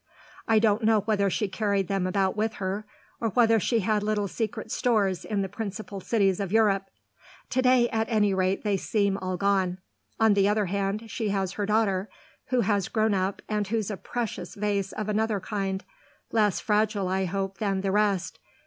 I 0.47 0.57
don't 0.57 0.83
know 0.83 1.01
whether 1.01 1.29
she 1.29 1.47
carried 1.47 1.87
them 1.87 2.07
about 2.07 2.35
with 2.35 2.53
her 2.55 2.87
or 3.19 3.29
whether 3.29 3.59
she 3.59 3.81
had 3.81 4.01
little 4.01 4.27
secret 4.27 4.71
stores 4.71 5.23
in 5.23 5.43
the 5.43 5.47
principal 5.47 5.99
cities 6.01 6.39
of 6.39 6.51
Europe. 6.51 6.87
To 7.51 7.61
day 7.61 7.87
at 7.89 8.09
any 8.09 8.33
rate 8.33 8.63
they 8.63 8.77
seem 8.77 9.15
all 9.17 9.37
gone. 9.37 9.77
On 10.19 10.33
the 10.33 10.47
other 10.49 10.65
hand 10.65 11.11
she 11.11 11.29
has 11.29 11.51
her 11.51 11.67
daughter, 11.67 12.09
who 12.47 12.61
has 12.61 12.87
grown 12.89 13.13
up 13.13 13.43
and 13.47 13.67
who's 13.67 13.91
a 13.91 13.95
precious 13.95 14.55
vase 14.55 14.91
of 14.91 15.07
another 15.07 15.39
kind 15.39 15.85
less 16.31 16.59
fragile 16.59 17.07
I 17.07 17.25
hope 17.25 17.59
than 17.59 17.81
the 17.81 17.91
rest. 17.91 18.39